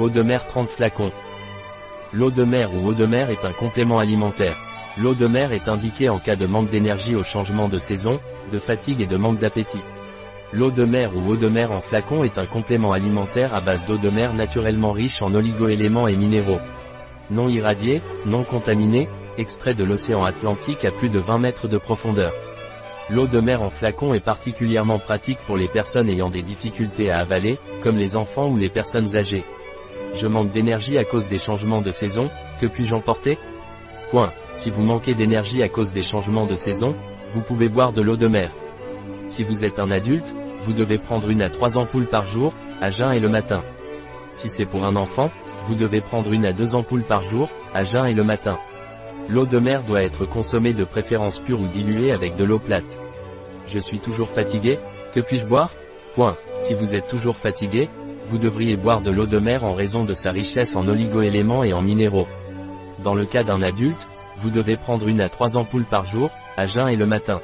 Eau 0.00 0.10
de 0.10 0.22
mer 0.22 0.44
30 0.48 0.68
flacons. 0.68 1.12
L'eau 2.12 2.32
de 2.32 2.42
mer 2.42 2.74
ou 2.74 2.88
eau 2.88 2.94
de 2.94 3.06
mer 3.06 3.30
est 3.30 3.44
un 3.44 3.52
complément 3.52 4.00
alimentaire. 4.00 4.56
L'eau 4.98 5.14
de 5.14 5.28
mer 5.28 5.52
est 5.52 5.68
indiquée 5.68 6.08
en 6.08 6.18
cas 6.18 6.34
de 6.34 6.46
manque 6.46 6.68
d'énergie 6.68 7.14
au 7.14 7.22
changement 7.22 7.68
de 7.68 7.78
saison, 7.78 8.18
de 8.50 8.58
fatigue 8.58 9.00
et 9.00 9.06
de 9.06 9.16
manque 9.16 9.38
d'appétit. 9.38 9.84
L'eau 10.52 10.72
de 10.72 10.84
mer 10.84 11.12
ou 11.14 11.30
eau 11.30 11.36
de 11.36 11.48
mer 11.48 11.70
en 11.70 11.80
flacon 11.80 12.24
est 12.24 12.38
un 12.38 12.44
complément 12.44 12.90
alimentaire 12.90 13.54
à 13.54 13.60
base 13.60 13.86
d'eau 13.86 13.96
de 13.96 14.10
mer 14.10 14.34
naturellement 14.34 14.90
riche 14.90 15.22
en 15.22 15.32
oligoéléments 15.32 16.08
et 16.08 16.16
minéraux. 16.16 16.60
Non 17.30 17.48
irradié, 17.48 18.02
non 18.26 18.42
contaminé, 18.42 19.08
extrait 19.38 19.74
de 19.74 19.84
l'océan 19.84 20.24
Atlantique 20.24 20.84
à 20.84 20.90
plus 20.90 21.08
de 21.08 21.20
20 21.20 21.38
mètres 21.38 21.68
de 21.68 21.78
profondeur. 21.78 22.32
L'eau 23.10 23.28
de 23.28 23.38
mer 23.38 23.62
en 23.62 23.70
flacon 23.70 24.12
est 24.12 24.24
particulièrement 24.24 24.98
pratique 24.98 25.38
pour 25.46 25.56
les 25.56 25.68
personnes 25.68 26.08
ayant 26.08 26.30
des 26.30 26.42
difficultés 26.42 27.12
à 27.12 27.20
avaler, 27.20 27.60
comme 27.84 27.96
les 27.96 28.16
enfants 28.16 28.48
ou 28.48 28.56
les 28.56 28.70
personnes 28.70 29.16
âgées. 29.16 29.44
Je 30.14 30.28
manque 30.28 30.52
d'énergie 30.52 30.96
à 30.96 31.04
cause 31.04 31.28
des 31.28 31.38
changements 31.38 31.80
de 31.80 31.90
saison, 31.90 32.30
que 32.60 32.66
puis-je 32.66 32.94
emporter? 32.94 33.36
Point. 34.10 34.32
Si 34.52 34.70
vous 34.70 34.82
manquez 34.82 35.14
d'énergie 35.14 35.62
à 35.62 35.68
cause 35.68 35.92
des 35.92 36.02
changements 36.02 36.46
de 36.46 36.54
saison, 36.54 36.94
vous 37.32 37.40
pouvez 37.40 37.68
boire 37.68 37.92
de 37.92 38.00
l'eau 38.00 38.16
de 38.16 38.28
mer. 38.28 38.52
Si 39.26 39.42
vous 39.42 39.64
êtes 39.64 39.80
un 39.80 39.90
adulte, 39.90 40.34
vous 40.62 40.72
devez 40.72 40.98
prendre 40.98 41.28
une 41.30 41.42
à 41.42 41.50
trois 41.50 41.76
ampoules 41.76 42.06
par 42.06 42.26
jour, 42.26 42.54
à 42.80 42.90
jeun 42.90 43.12
et 43.12 43.18
le 43.18 43.28
matin. 43.28 43.62
Si 44.30 44.48
c'est 44.48 44.66
pour 44.66 44.84
un 44.84 44.94
enfant, 44.94 45.30
vous 45.66 45.74
devez 45.74 46.00
prendre 46.00 46.32
une 46.32 46.46
à 46.46 46.52
deux 46.52 46.76
ampoules 46.76 47.02
par 47.02 47.22
jour, 47.22 47.48
à 47.74 47.82
jeun 47.82 48.06
et 48.06 48.14
le 48.14 48.22
matin. 48.22 48.58
L'eau 49.28 49.46
de 49.46 49.58
mer 49.58 49.82
doit 49.82 50.04
être 50.04 50.26
consommée 50.26 50.74
de 50.74 50.84
préférence 50.84 51.40
pure 51.40 51.60
ou 51.60 51.66
diluée 51.66 52.12
avec 52.12 52.36
de 52.36 52.44
l'eau 52.44 52.60
plate. 52.60 52.98
Je 53.66 53.80
suis 53.80 53.98
toujours 53.98 54.28
fatigué, 54.28 54.78
que 55.12 55.20
puis-je 55.20 55.46
boire? 55.46 55.70
Point. 56.14 56.36
Si 56.58 56.74
vous 56.74 56.94
êtes 56.94 57.08
toujours 57.08 57.36
fatigué, 57.36 57.88
vous 58.28 58.38
devriez 58.38 58.76
boire 58.76 59.02
de 59.02 59.10
l'eau 59.10 59.26
de 59.26 59.38
mer 59.38 59.64
en 59.64 59.74
raison 59.74 60.04
de 60.04 60.12
sa 60.12 60.30
richesse 60.30 60.76
en 60.76 60.86
oligoéléments 60.88 61.64
et 61.64 61.72
en 61.72 61.82
minéraux. 61.82 62.26
Dans 63.02 63.14
le 63.14 63.26
cas 63.26 63.42
d'un 63.44 63.62
adulte, 63.62 64.08
vous 64.38 64.50
devez 64.50 64.76
prendre 64.76 65.06
une 65.08 65.20
à 65.20 65.28
trois 65.28 65.56
ampoules 65.56 65.84
par 65.84 66.04
jour, 66.04 66.30
à 66.56 66.66
jeun 66.66 66.88
et 66.88 66.96
le 66.96 67.06
matin. 67.06 67.40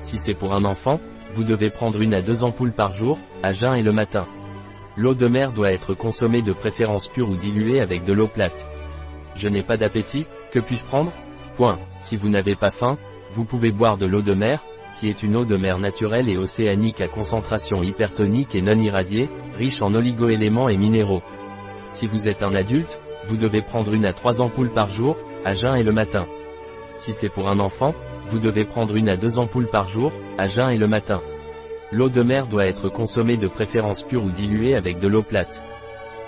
Si 0.00 0.16
c'est 0.16 0.34
pour 0.34 0.54
un 0.54 0.64
enfant, 0.64 1.00
vous 1.32 1.44
devez 1.44 1.70
prendre 1.70 2.00
une 2.00 2.14
à 2.14 2.22
deux 2.22 2.44
ampoules 2.44 2.72
par 2.72 2.90
jour, 2.90 3.18
à 3.42 3.52
jeun 3.52 3.74
et 3.74 3.82
le 3.82 3.92
matin. 3.92 4.26
L'eau 4.96 5.14
de 5.14 5.26
mer 5.26 5.52
doit 5.52 5.72
être 5.72 5.94
consommée 5.94 6.42
de 6.42 6.52
préférence 6.52 7.08
pure 7.08 7.30
ou 7.30 7.36
diluée 7.36 7.80
avec 7.80 8.04
de 8.04 8.12
l'eau 8.12 8.28
plate. 8.28 8.64
Je 9.34 9.48
n'ai 9.48 9.62
pas 9.62 9.76
d'appétit, 9.76 10.26
que 10.52 10.60
puis-je 10.60 10.84
prendre? 10.84 11.12
Point. 11.56 11.78
Si 12.00 12.16
vous 12.16 12.28
n'avez 12.28 12.54
pas 12.54 12.70
faim, 12.70 12.96
vous 13.32 13.44
pouvez 13.44 13.72
boire 13.72 13.96
de 13.96 14.06
l'eau 14.06 14.22
de 14.22 14.34
mer, 14.34 14.62
qui 14.98 15.08
est 15.08 15.22
une 15.22 15.36
eau 15.36 15.44
de 15.44 15.56
mer 15.56 15.78
naturelle 15.78 16.28
et 16.28 16.36
océanique 16.36 17.00
à 17.00 17.08
concentration 17.08 17.82
hypertonique 17.82 18.54
et 18.54 18.62
non 18.62 18.76
irradiée, 18.76 19.28
riche 19.56 19.82
en 19.82 19.94
oligoéléments 19.94 20.68
et 20.68 20.76
minéraux. 20.76 21.22
Si 21.90 22.06
vous 22.06 22.26
êtes 22.26 22.42
un 22.42 22.54
adulte, 22.54 23.00
vous 23.26 23.36
devez 23.36 23.62
prendre 23.62 23.92
une 23.92 24.04
à 24.04 24.12
trois 24.12 24.40
ampoules 24.40 24.72
par 24.72 24.90
jour, 24.90 25.16
à 25.44 25.54
jeun 25.54 25.76
et 25.76 25.84
le 25.84 25.92
matin. 25.92 26.26
Si 26.96 27.12
c'est 27.12 27.28
pour 27.28 27.48
un 27.48 27.58
enfant, 27.58 27.94
vous 28.28 28.38
devez 28.38 28.64
prendre 28.64 28.96
une 28.96 29.08
à 29.08 29.16
deux 29.16 29.38
ampoules 29.38 29.70
par 29.70 29.88
jour, 29.88 30.12
à 30.38 30.48
jeun 30.48 30.70
et 30.70 30.78
le 30.78 30.86
matin. 30.86 31.20
L'eau 31.92 32.08
de 32.08 32.22
mer 32.22 32.46
doit 32.46 32.66
être 32.66 32.88
consommée 32.88 33.36
de 33.36 33.48
préférence 33.48 34.02
pure 34.02 34.24
ou 34.24 34.30
diluée 34.30 34.74
avec 34.74 34.98
de 34.98 35.08
l'eau 35.08 35.22
plate. 35.22 35.60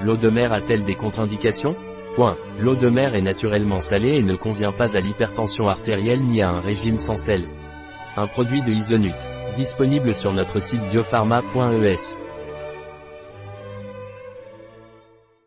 L'eau 0.00 0.16
de 0.16 0.28
mer 0.28 0.52
a-t-elle 0.52 0.84
des 0.84 0.94
contre-indications? 0.94 1.76
Point. 2.14 2.34
L'eau 2.60 2.76
de 2.76 2.88
mer 2.88 3.14
est 3.14 3.22
naturellement 3.22 3.80
salée 3.80 4.16
et 4.16 4.22
ne 4.22 4.36
convient 4.36 4.72
pas 4.72 4.96
à 4.96 5.00
l'hypertension 5.00 5.68
artérielle 5.68 6.22
ni 6.22 6.42
à 6.42 6.48
un 6.50 6.60
régime 6.60 6.98
sans 6.98 7.16
sel. 7.16 7.46
Un 8.16 8.26
produit 8.26 8.62
de 8.62 8.70
Isonut. 8.70 9.14
Disponible 9.56 10.14
sur 10.14 10.32
notre 10.32 10.60
site 10.60 10.82
biopharma.es. 10.90 12.23